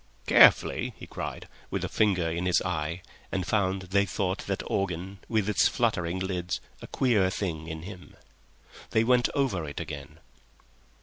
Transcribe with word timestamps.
"Carefully," 0.25 0.95
he 0.97 1.05
cried, 1.05 1.47
with 1.69 1.83
a 1.83 1.87
finger 1.87 2.27
in 2.27 2.47
his 2.47 2.59
eye, 2.63 3.03
and 3.31 3.45
found 3.45 3.83
they 3.83 4.03
thought 4.07 4.39
that 4.47 4.63
organ, 4.65 5.19
with 5.29 5.47
its 5.47 5.67
fluttering 5.67 6.17
lids, 6.17 6.59
a 6.81 6.87
queer 6.87 7.29
thing 7.29 7.67
in 7.67 7.83
him. 7.83 8.15
They 8.89 9.03
went 9.03 9.29
over 9.35 9.63
it 9.69 9.79
again. 9.79 10.17